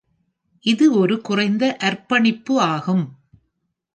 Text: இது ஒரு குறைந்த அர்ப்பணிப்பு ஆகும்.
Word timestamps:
இது 0.65 0.85
ஒரு 0.93 1.21
குறைந்த 1.21 1.77
அர்ப்பணிப்பு 1.79 2.59
ஆகும். 2.59 3.05